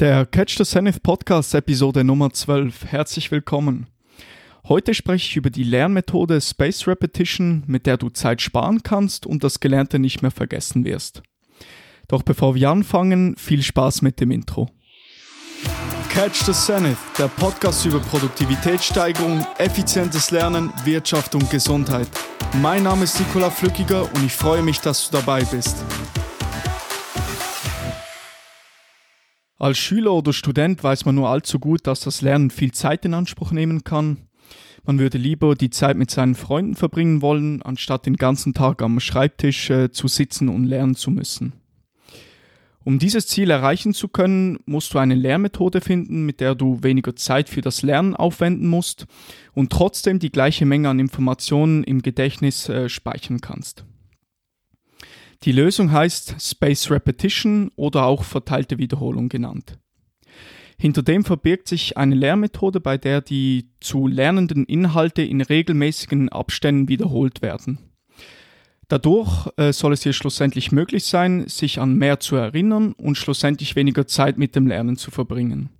[0.00, 2.86] Der Catch the Zenith Podcast Episode Nummer 12.
[2.86, 3.86] Herzlich willkommen.
[4.66, 9.44] Heute spreche ich über die Lernmethode Space Repetition, mit der du Zeit sparen kannst und
[9.44, 11.20] das Gelernte nicht mehr vergessen wirst.
[12.08, 14.70] Doch bevor wir anfangen, viel Spaß mit dem Intro.
[16.08, 22.08] Catch the Zenith, der Podcast über Produktivitätssteigerung, effizientes Lernen, Wirtschaft und Gesundheit.
[22.62, 25.84] Mein Name ist Nikola Flückiger und ich freue mich, dass du dabei bist.
[29.60, 33.12] Als Schüler oder Student weiß man nur allzu gut, dass das Lernen viel Zeit in
[33.12, 34.16] Anspruch nehmen kann.
[34.86, 39.00] Man würde lieber die Zeit mit seinen Freunden verbringen wollen, anstatt den ganzen Tag am
[39.00, 41.52] Schreibtisch äh, zu sitzen und lernen zu müssen.
[42.84, 47.14] Um dieses Ziel erreichen zu können, musst du eine Lehrmethode finden, mit der du weniger
[47.14, 49.06] Zeit für das Lernen aufwenden musst
[49.52, 53.84] und trotzdem die gleiche Menge an Informationen im Gedächtnis äh, speichern kannst.
[55.44, 59.78] Die Lösung heißt Space Repetition oder auch verteilte Wiederholung genannt.
[60.78, 66.88] Hinter dem verbirgt sich eine Lehrmethode, bei der die zu lernenden Inhalte in regelmäßigen Abständen
[66.88, 67.78] wiederholt werden.
[68.88, 73.76] Dadurch äh, soll es dir schlussendlich möglich sein, sich an mehr zu erinnern und schlussendlich
[73.76, 75.70] weniger Zeit mit dem Lernen zu verbringen.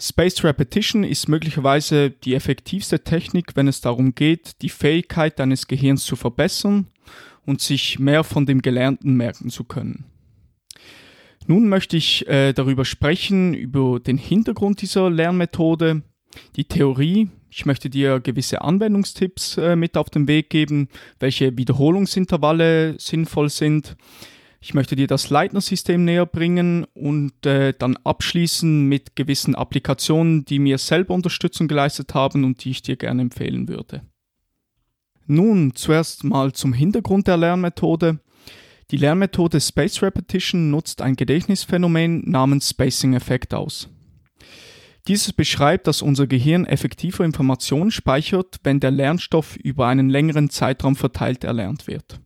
[0.00, 6.04] Spaced Repetition ist möglicherweise die effektivste Technik, wenn es darum geht, die Fähigkeit deines Gehirns
[6.04, 6.88] zu verbessern
[7.46, 10.04] und sich mehr von dem Gelernten merken zu können.
[11.46, 16.02] Nun möchte ich äh, darüber sprechen, über den Hintergrund dieser Lernmethode,
[16.56, 17.30] die Theorie.
[17.50, 23.96] Ich möchte dir gewisse Anwendungstipps äh, mit auf den Weg geben, welche Wiederholungsintervalle sinnvoll sind.
[24.60, 30.60] Ich möchte dir das Leitner-System näher bringen und äh, dann abschließen mit gewissen Applikationen, die
[30.60, 34.02] mir selber Unterstützung geleistet haben und die ich dir gerne empfehlen würde.
[35.32, 38.20] Nun zuerst mal zum Hintergrund der Lernmethode.
[38.90, 43.88] Die Lernmethode Space Repetition nutzt ein Gedächtnisphänomen namens Spacing Effekt aus.
[45.08, 50.96] Dieses beschreibt, dass unser Gehirn effektiver Informationen speichert, wenn der Lernstoff über einen längeren Zeitraum
[50.96, 52.20] verteilt erlernt wird.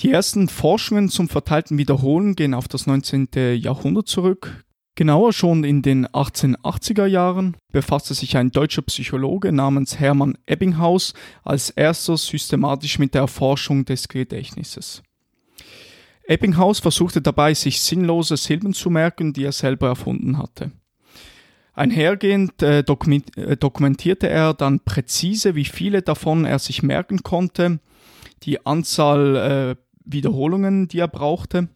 [0.00, 3.28] Die ersten Forschungen zum verteilten Wiederholen gehen auf das 19.
[3.54, 4.65] Jahrhundert zurück,
[4.96, 11.12] Genauer schon in den 1880er Jahren befasste sich ein deutscher Psychologe namens Hermann Ebbinghaus
[11.44, 15.02] als erster systematisch mit der Erforschung des Gedächtnisses.
[16.26, 20.72] Ebbinghaus versuchte dabei, sich sinnlose Silben zu merken, die er selber erfunden hatte.
[21.74, 27.80] Einhergehend äh, äh dokumentierte er dann präzise, wie viele davon er sich merken konnte,
[28.44, 29.76] die Anzahl äh,
[30.06, 31.68] Wiederholungen, die er brauchte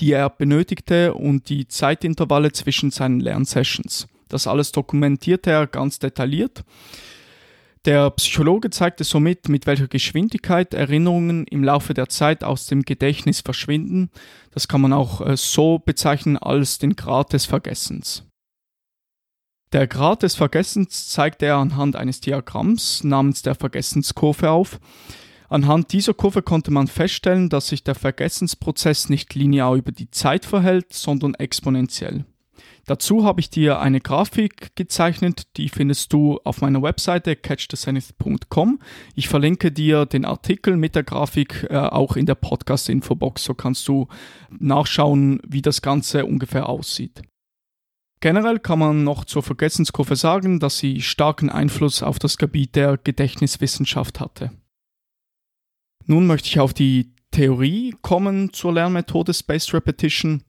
[0.00, 4.08] die er benötigte und die Zeitintervalle zwischen seinen Lernsessions.
[4.28, 6.64] Das alles dokumentierte er ganz detailliert.
[7.86, 13.40] Der Psychologe zeigte somit, mit welcher Geschwindigkeit Erinnerungen im Laufe der Zeit aus dem Gedächtnis
[13.40, 14.10] verschwinden.
[14.50, 18.24] Das kann man auch äh, so bezeichnen als den Grad des Vergessens.
[19.72, 24.80] Der Grad des Vergessens zeigte er anhand eines Diagramms namens der Vergessenskurve auf.
[25.50, 30.44] Anhand dieser Kurve konnte man feststellen, dass sich der Vergessensprozess nicht linear über die Zeit
[30.44, 32.24] verhält, sondern exponentiell.
[32.86, 38.78] Dazu habe ich dir eine Grafik gezeichnet, die findest du auf meiner Webseite catchthezenith.com.
[39.16, 43.88] Ich verlinke dir den Artikel mit der Grafik äh, auch in der Podcast-Infobox, so kannst
[43.88, 44.06] du
[44.56, 47.22] nachschauen, wie das Ganze ungefähr aussieht.
[48.20, 52.98] Generell kann man noch zur Vergessenskurve sagen, dass sie starken Einfluss auf das Gebiet der
[52.98, 54.52] Gedächtniswissenschaft hatte.
[56.10, 60.42] Nun möchte ich auf die Theorie kommen zur Lernmethode Spaced Repetition.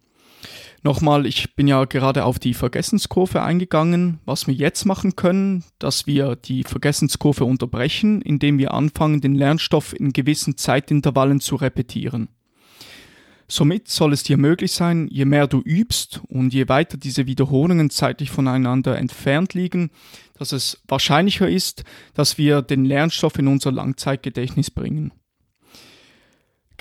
[0.81, 4.19] Nochmal, ich bin ja gerade auf die Vergessenskurve eingegangen.
[4.25, 9.93] Was wir jetzt machen können, dass wir die Vergessenskurve unterbrechen, indem wir anfangen, den Lernstoff
[9.93, 12.29] in gewissen Zeitintervallen zu repetieren.
[13.47, 17.91] Somit soll es dir möglich sein, je mehr du übst und je weiter diese Wiederholungen
[17.91, 19.91] zeitlich voneinander entfernt liegen,
[20.39, 21.83] dass es wahrscheinlicher ist,
[22.15, 25.13] dass wir den Lernstoff in unser Langzeitgedächtnis bringen.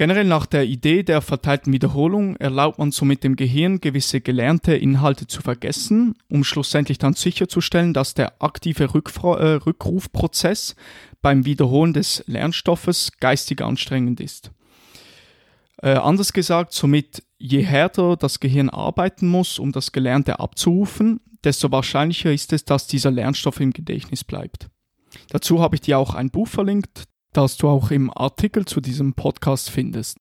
[0.00, 5.26] Generell nach der Idee der verteilten Wiederholung erlaubt man somit dem Gehirn gewisse gelernte Inhalte
[5.26, 10.74] zu vergessen, um schlussendlich dann sicherzustellen, dass der aktive Rückfra äh, Rückrufprozess
[11.20, 14.52] beim Wiederholen des Lernstoffes geistig anstrengend ist.
[15.82, 21.70] Äh, anders gesagt, somit je härter das Gehirn arbeiten muss, um das Gelernte abzurufen, desto
[21.72, 24.70] wahrscheinlicher ist es, dass dieser Lernstoff im Gedächtnis bleibt.
[25.28, 29.14] Dazu habe ich dir auch ein Buch verlinkt, das du auch im Artikel zu diesem
[29.14, 30.18] Podcast findest.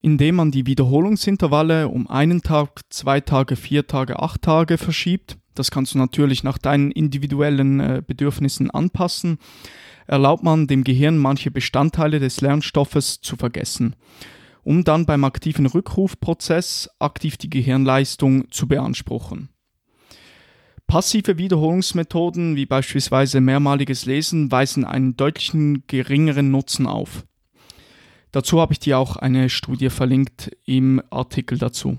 [0.00, 5.70] Indem man die Wiederholungsintervalle um einen Tag, zwei Tage, vier Tage, acht Tage verschiebt, das
[5.72, 9.38] kannst du natürlich nach deinen individuellen äh, Bedürfnissen anpassen,
[10.06, 13.96] erlaubt man dem Gehirn manche Bestandteile des Lernstoffes zu vergessen.
[14.68, 19.48] um dann beim aktiven Rückrufprozess aktiv die Gehirnleistung zu beanspruchen.
[20.88, 27.26] Passive Wiederholungsmethoden wie beispielsweise mehrmaliges Lesen weisen einen deutlichen geringeren Nutzen auf.
[28.32, 31.98] Dazu habe ich dir auch eine Studie verlinkt im Artikel dazu.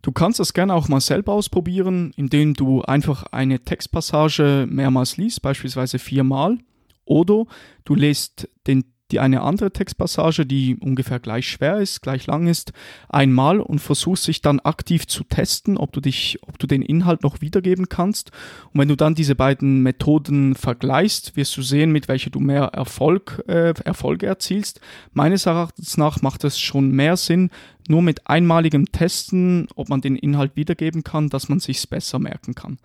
[0.00, 5.42] Du kannst das gerne auch mal selber ausprobieren, indem du einfach eine Textpassage mehrmals liest,
[5.42, 6.56] beispielsweise viermal,
[7.04, 7.44] oder
[7.84, 12.72] du lässt den die eine andere Textpassage, die ungefähr gleich schwer ist, gleich lang ist,
[13.08, 17.22] einmal und versuchst sich dann aktiv zu testen, ob du dich, ob du den Inhalt
[17.22, 18.30] noch wiedergeben kannst.
[18.72, 22.64] Und wenn du dann diese beiden Methoden vergleichst, wirst du sehen, mit welcher du mehr
[22.64, 24.80] Erfolg, äh, Erfolge erzielst.
[25.12, 27.50] Meines Erachtens nach macht es schon mehr Sinn,
[27.88, 32.54] nur mit einmaligem Testen, ob man den Inhalt wiedergeben kann, dass man sich's besser merken
[32.54, 32.78] kann.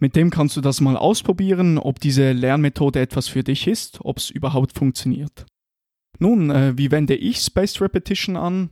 [0.00, 4.18] Mit dem kannst du das mal ausprobieren, ob diese Lernmethode etwas für dich ist, ob
[4.18, 5.46] es überhaupt funktioniert.
[6.18, 8.70] Nun, äh, wie wende ich Spaced Repetition an?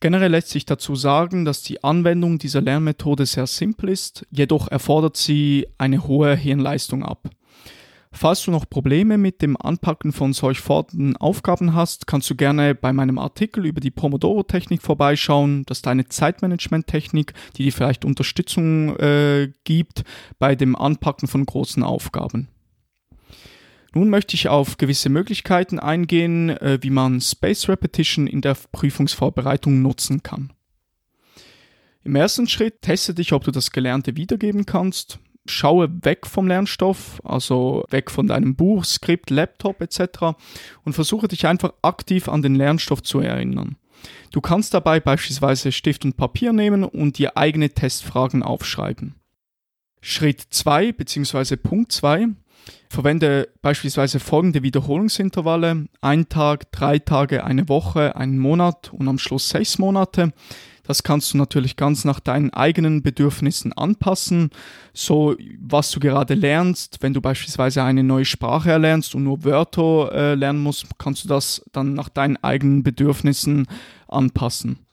[0.00, 5.16] Generell lässt sich dazu sagen, dass die Anwendung dieser Lernmethode sehr simpel ist, jedoch erfordert
[5.16, 7.30] sie eine hohe Hirnleistung ab.
[8.12, 12.74] Falls du noch Probleme mit dem Anpacken von solch fordernden Aufgaben hast, kannst du gerne
[12.74, 15.64] bei meinem Artikel über die Pomodoro-Technik vorbeischauen.
[15.66, 20.04] Das ist eine Zeitmanagement-Technik, die dir vielleicht Unterstützung äh, gibt
[20.38, 22.48] bei dem Anpacken von großen Aufgaben.
[23.96, 29.80] Nun möchte ich auf gewisse Möglichkeiten eingehen, äh, wie man Space Repetition in der Prüfungsvorbereitung
[29.80, 30.52] nutzen kann.
[32.04, 35.18] Im ersten Schritt teste dich, ob du das Gelernte wiedergeben kannst.
[35.46, 40.36] Schaue weg vom Lernstoff, also weg von deinem Buch, Skript, Laptop etc.
[40.84, 43.76] und versuche dich einfach aktiv an den Lernstoff zu erinnern.
[44.30, 49.14] Du kannst dabei beispielsweise Stift und Papier nehmen und dir eigene Testfragen aufschreiben.
[50.02, 51.56] Schritt 2 bzw.
[51.56, 52.28] Punkt 2
[52.88, 55.86] Verwende beispielsweise folgende Wiederholungsintervalle.
[56.00, 60.32] Ein Tag, drei Tage, eine Woche, einen Monat und am Schluss sechs Monate.
[60.86, 64.50] Das kannst du natürlich ganz nach deinen eigenen Bedürfnissen anpassen.
[64.92, 70.12] So, was du gerade lernst, wenn du beispielsweise eine neue Sprache erlernst und nur Wörter
[70.12, 73.66] äh, lernen musst, kannst du das dann nach deinen eigenen Bedürfnissen
[74.06, 74.85] anpassen.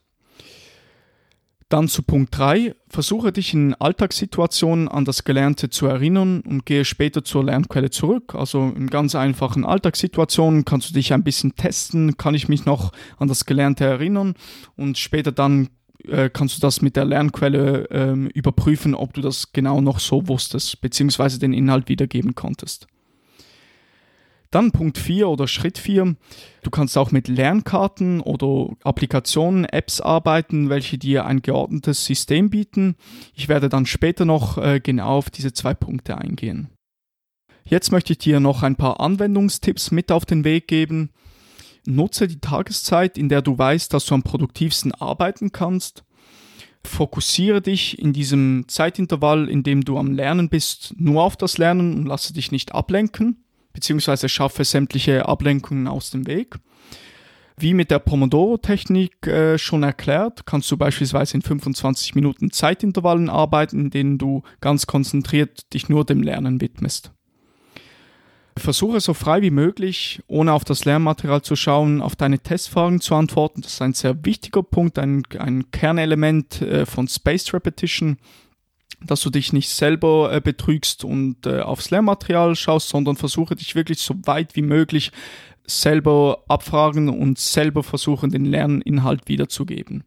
[1.73, 2.75] Dann zu Punkt 3.
[2.87, 8.35] Versuche dich in Alltagssituationen an das Gelernte zu erinnern und gehe später zur Lernquelle zurück.
[8.35, 12.91] Also in ganz einfachen Alltagssituationen kannst du dich ein bisschen testen, kann ich mich noch
[13.17, 14.35] an das Gelernte erinnern
[14.75, 15.69] und später dann
[16.07, 20.27] äh, kannst du das mit der Lernquelle äh, überprüfen, ob du das genau noch so
[20.27, 22.85] wusstest, beziehungsweise den Inhalt wiedergeben konntest.
[24.53, 26.15] Dann Punkt 4 oder Schritt 4.
[26.61, 32.95] Du kannst auch mit Lernkarten oder Applikationen, Apps arbeiten, welche dir ein geordnetes System bieten.
[33.33, 36.69] Ich werde dann später noch äh, genau auf diese zwei Punkte eingehen.
[37.63, 41.09] Jetzt möchte ich dir noch ein paar Anwendungstipps mit auf den Weg geben.
[41.87, 46.03] Nutze die Tageszeit, in der du weißt, dass du am produktivsten arbeiten kannst.
[46.85, 51.95] Fokussiere dich in diesem Zeitintervall, in dem du am Lernen bist, nur auf das Lernen
[51.95, 53.42] und lasse dich nicht ablenken
[53.73, 56.55] beziehungsweise schaffe sämtliche Ablenkungen aus dem Weg.
[57.57, 63.79] Wie mit der Pomodoro-Technik äh, schon erklärt, kannst du beispielsweise in 25 Minuten Zeitintervallen arbeiten,
[63.79, 67.11] in denen du ganz konzentriert dich nur dem Lernen widmest.
[68.57, 73.15] Versuche so frei wie möglich, ohne auf das Lernmaterial zu schauen, auf deine Testfragen zu
[73.15, 73.61] antworten.
[73.61, 78.17] Das ist ein sehr wichtiger Punkt, ein, ein Kernelement äh, von Spaced Repetition
[79.01, 83.75] dass du dich nicht selber äh, betrügst und äh, aufs Lehrmaterial schaust, sondern versuche dich
[83.75, 85.11] wirklich so weit wie möglich
[85.65, 90.03] selber abfragen und selber versuchen, den Lerninhalt wiederzugeben.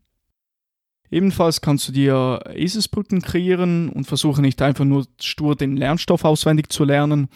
[1.11, 6.71] Ebenfalls kannst du dir Eselsbrücken kreieren und versuche nicht einfach nur stur den Lernstoff auswendig
[6.71, 7.29] zu lernen.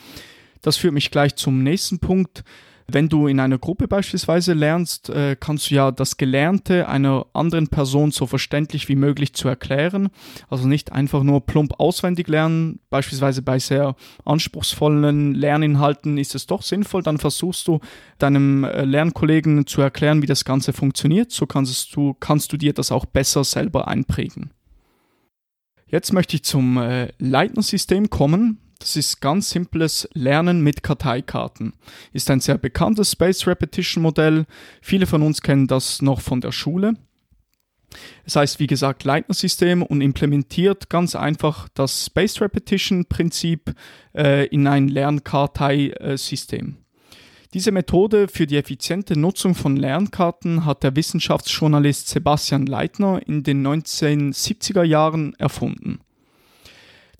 [0.61, 2.43] Das führt mich gleich zum nächsten Punkt.
[2.93, 7.69] Wenn du in einer Gruppe beispielsweise lernst, äh, kannst du ja das Gelernte einer anderen
[7.69, 10.09] Person so verständlich wie möglich zu erklären.
[10.49, 12.81] Also nicht einfach nur plump auswendig lernen.
[12.91, 17.03] Beispielsweise bei sehr anspruchsvollen Lerninhalten ist es doch sinnvoll.
[17.03, 17.81] Dann versuchst du
[18.19, 21.31] deinem äh, Lernkollegen zu erklären, wie das Ganze funktioniert.
[21.33, 24.51] So kannst du, kannst du dir das auch besser selber einprägen.
[25.87, 28.59] Jetzt möchte ich zum äh, Leitner-System kommen.
[28.81, 31.75] Das ist ganz simples Lernen mit Karteikarten.
[32.15, 34.47] Ist ein sehr bekanntes Space Repetition Modell.
[34.81, 36.95] Viele von uns kennen das noch von der Schule.
[38.25, 43.75] Es heißt, wie gesagt, Leitner-System und implementiert ganz einfach das Space Repetition Prinzip
[44.17, 46.79] äh, in ein Lernkartei-System.
[47.53, 53.67] Diese Methode für die effiziente Nutzung von Lernkarten hat der Wissenschaftsjournalist Sebastian Leitner in den
[53.67, 56.01] 1970er Jahren erfunden.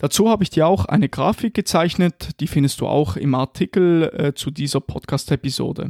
[0.01, 4.33] Dazu habe ich dir auch eine Grafik gezeichnet, die findest du auch im Artikel äh,
[4.33, 5.89] zu dieser Podcast-Episode.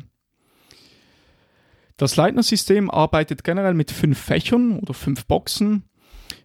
[1.95, 5.83] Das Leitner-System arbeitet generell mit fünf Fächern oder fünf Boxen.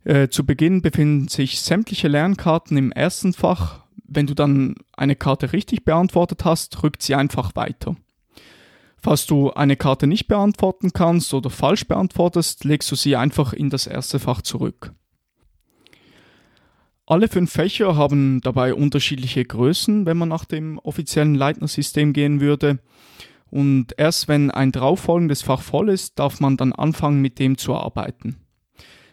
[0.05, 3.83] Äh, zu Beginn befinden sich sämtliche Lernkarten im ersten Fach.
[4.05, 7.97] Wenn du dann eine Karte richtig beantwortet hast, rückt sie einfach weiter.
[8.97, 13.71] Falls du eine Karte nicht beantworten kannst oder falsch beantwortest, legst du sie einfach in
[13.71, 14.95] das erste Fach zurück.
[17.09, 22.81] Alle fünf Fächer haben dabei unterschiedliche Größen, wenn man nach dem offiziellen Leitner-System gehen würde.
[23.49, 27.77] Und erst wenn ein darauffolgendes Fach voll ist, darf man dann anfangen, mit dem zu
[27.77, 28.39] arbeiten.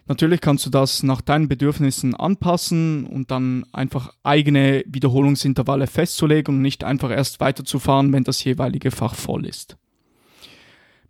[0.08, 6.62] Natürlich kannst du das nach deinen Bedürfnissen anpassen und dann einfach eigene Wiederholungsintervalle festzulegen und
[6.64, 9.78] nicht einfach erst weiterzufahren, wenn das jeweilige Fach voll ist.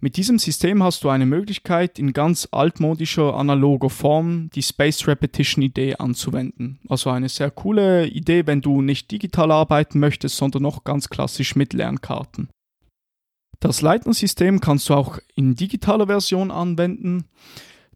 [0.04, 5.62] Mit diesem System hast du eine Möglichkeit, in ganz altmodischer analoger Form die Space Repetition
[5.62, 6.82] Idee anzuwenden.
[6.90, 11.56] Also eine sehr coole Idee, wenn du nicht digital arbeiten möchtest, sondern noch ganz klassisch
[11.56, 12.50] mit Lernkarten.
[13.62, 17.30] Das Leitner-System kannst du auch in digitaler Version anwenden.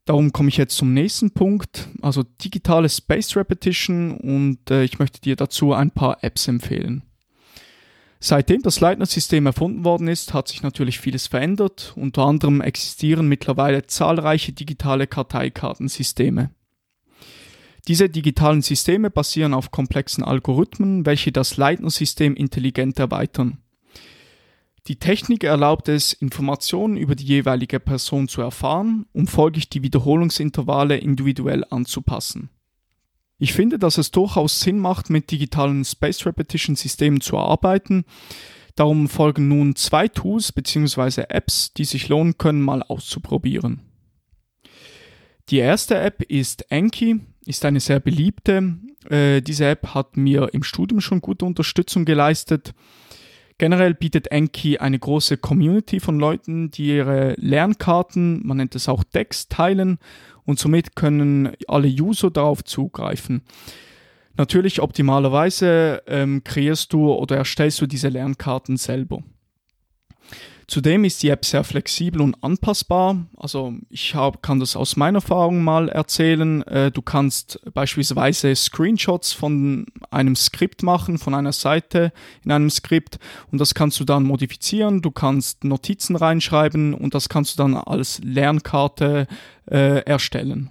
[0.05, 5.19] Darum komme ich jetzt zum nächsten Punkt, also digitale Space Repetition und äh, ich möchte
[5.19, 7.03] dir dazu ein paar Apps empfehlen.
[8.19, 11.93] Seitdem das Leitner-System erfunden worden ist, hat sich natürlich vieles verändert.
[11.95, 16.50] Unter anderem existieren mittlerweile zahlreiche digitale Karteikartensysteme.
[17.88, 23.59] Diese digitalen Systeme basieren auf komplexen Algorithmen, welche das Leitner-System intelligent erweitern.
[24.88, 30.97] Die Technik erlaubt es, Informationen über die jeweilige Person zu erfahren, um folglich die Wiederholungsintervalle
[30.97, 32.50] individuell anzupassen.
[33.39, 38.03] Ich finde, dass es durchaus Sinn macht, mit digitalen Space Repetition Systemen zu arbeiten.
[38.75, 41.25] Darum folgen nun zwei Tools bzw.
[41.29, 43.82] Apps, die sich lohnen können, mal auszuprobieren.
[45.50, 48.77] Die erste App ist Anki, ist eine sehr beliebte.
[49.10, 52.74] Äh, diese App hat mir im Studium schon gute Unterstützung geleistet.
[53.59, 59.03] Generell bietet Enki eine große Community von Leuten, die ihre Lernkarten, man nennt es auch
[59.03, 59.97] Decks, teilen
[60.45, 63.41] und somit können alle User darauf zugreifen.
[64.37, 69.23] Natürlich optimalerweise ähm, kreierst du oder erstellst du diese Lernkarten selber.
[70.67, 73.25] Zudem ist die App sehr flexibel und anpassbar.
[73.38, 76.62] Also ich hab, kann das aus meiner Erfahrung mal erzählen.
[76.63, 82.12] Äh, du kannst beispielsweise Screenshots von einem Skript machen, von einer Seite
[82.43, 83.17] in einem Skript
[83.50, 85.01] und das kannst du dann modifizieren.
[85.01, 89.27] Du kannst Notizen reinschreiben und das kannst du dann als Lernkarte
[89.71, 90.69] äh, erstellen.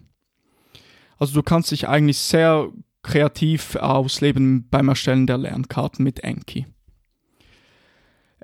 [1.16, 2.68] Also du kannst dich eigentlich sehr
[3.02, 6.66] kreativ ausleben beim Erstellen der Lernkarten mit Enki.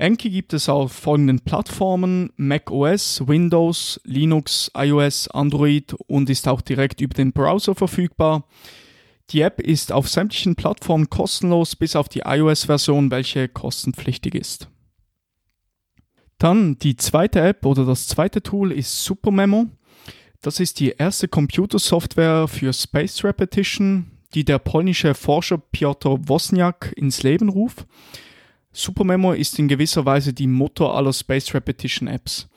[0.03, 6.61] Enki gibt es auf folgenden Plattformen: Mac OS, Windows, Linux, iOS, Android und ist auch
[6.61, 8.49] direkt über den Browser verfügbar.
[9.31, 14.69] Die App ist auf sämtlichen Plattformen kostenlos, bis auf die iOS-Version, welche kostenpflichtig ist.
[16.37, 19.69] Dann die zweite App oder das zweite Tool ist Supermemo.
[20.41, 27.23] Das ist die erste Computersoftware für Space Repetition, die der polnische Forscher Piotr Wozniak ins
[27.23, 27.87] Leben ruft.
[28.73, 32.49] Supermemo ist in gewisser Weise die Mutter aller Space Repetition Apps.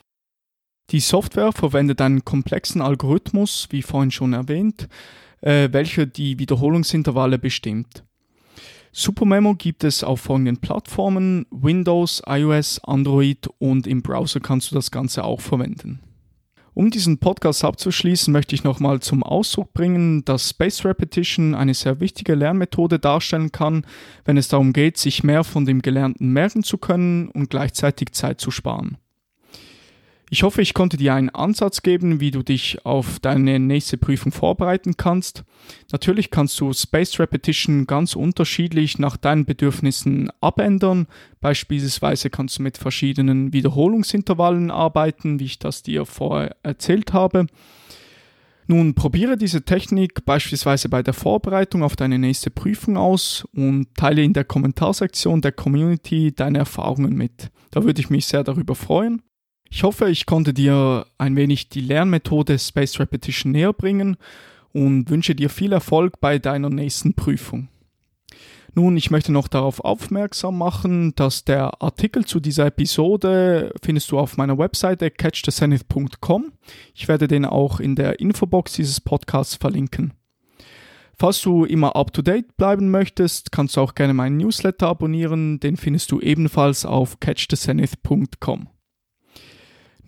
[0.90, 4.88] Die Software verwendet einen komplexen Algorithmus, wie vorhin schon erwähnt,
[5.40, 8.04] äh, welcher die Wiederholungsintervalle bestimmt.
[8.92, 14.90] Supermemo gibt es auf folgenden Plattformen Windows, iOS, Android und im Browser kannst du das
[14.90, 16.00] Ganze auch verwenden.
[16.76, 22.00] Um diesen Podcast abzuschließen, möchte ich nochmal zum Ausdruck bringen, dass Space Repetition eine sehr
[22.00, 23.86] wichtige Lernmethode darstellen kann,
[24.26, 28.42] wenn es darum geht, sich mehr von dem Gelernten merken zu können und gleichzeitig Zeit
[28.42, 28.98] zu sparen.
[30.28, 34.32] Ich hoffe, ich konnte dir einen Ansatz geben, wie du dich auf deine nächste Prüfung
[34.32, 35.44] vorbereiten kannst.
[35.92, 41.06] Natürlich kannst du Space Repetition ganz unterschiedlich nach deinen Bedürfnissen abändern.
[41.40, 47.46] Beispielsweise kannst du mit verschiedenen Wiederholungsintervallen arbeiten, wie ich das dir vorher erzählt habe.
[48.66, 54.24] Nun probiere diese Technik beispielsweise bei der Vorbereitung auf deine nächste Prüfung aus und teile
[54.24, 57.52] in der Kommentarsektion der Community deine Erfahrungen mit.
[57.70, 59.22] Da würde ich mich sehr darüber freuen.
[59.70, 64.16] Ich hoffe, ich konnte dir ein wenig die Lernmethode Space Repetition näher bringen
[64.72, 67.68] und wünsche dir viel Erfolg bei deiner nächsten Prüfung.
[68.74, 74.18] Nun, ich möchte noch darauf aufmerksam machen, dass der Artikel zu dieser Episode findest du
[74.18, 76.52] auf meiner Webseite catchthezenith.com.
[76.94, 80.12] Ich werde den auch in der Infobox dieses Podcasts verlinken.
[81.18, 85.58] Falls du immer up to date bleiben möchtest, kannst du auch gerne meinen Newsletter abonnieren.
[85.58, 88.68] Den findest du ebenfalls auf catchthezenith.com.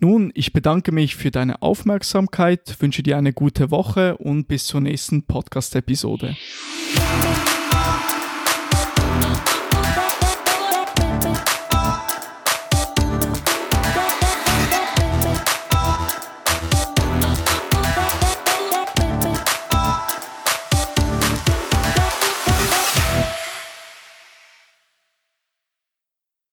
[0.01, 4.79] Nun, ich bedanke mich für deine Aufmerksamkeit, wünsche dir eine gute Woche und bis zur
[4.79, 6.37] nächsten Podcast-Episode.